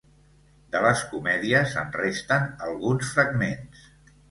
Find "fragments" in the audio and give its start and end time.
3.21-3.89